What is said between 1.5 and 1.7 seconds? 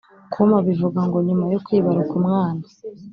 yo